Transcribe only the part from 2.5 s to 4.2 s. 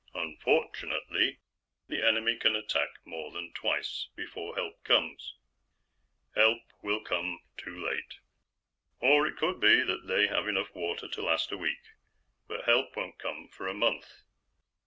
attack more than twice